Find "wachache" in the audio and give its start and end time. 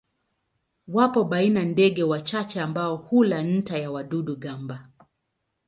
2.03-2.61